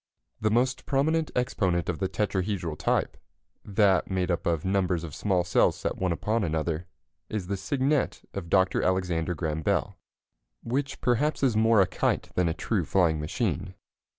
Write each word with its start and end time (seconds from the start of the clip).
The 0.39 0.49
most 0.49 0.87
prominent 0.87 1.29
exponent 1.35 1.87
of 1.87 1.99
the 1.99 2.09
tetrahedral 2.09 2.75
type 2.75 3.17
that 3.63 4.09
made 4.09 4.31
up 4.31 4.47
of 4.47 4.65
numbers 4.65 5.03
of 5.03 5.13
small 5.13 5.43
cells 5.43 5.77
set 5.77 5.95
one 5.95 6.11
upon 6.11 6.43
another 6.43 6.87
is 7.29 7.45
the 7.45 7.55
Cygnet 7.55 8.23
of 8.33 8.49
Dr. 8.49 8.81
Alexander 8.81 9.35
Graham 9.35 9.61
Bell, 9.61 9.99
which 10.63 11.01
perhaps 11.01 11.43
is 11.43 11.55
more 11.55 11.81
a 11.81 11.85
kite 11.85 12.31
than 12.33 12.49
a 12.49 12.53
true 12.55 12.83
flying 12.83 13.19
machine. 13.19 13.75